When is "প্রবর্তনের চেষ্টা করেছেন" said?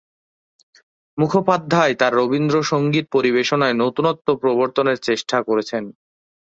4.41-5.83